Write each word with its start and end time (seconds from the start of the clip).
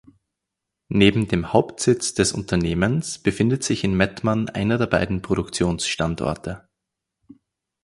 Neben 0.89 1.27
dem 1.27 1.53
Hauptsitz 1.53 2.15
des 2.15 2.31
Unternehmens 2.31 3.19
befindet 3.19 3.63
sich 3.63 3.83
in 3.83 3.93
Mettmann 3.95 4.49
einer 4.49 4.79
der 4.79 4.87
beiden 4.87 5.21
Produktionsstandorte. 5.21 6.67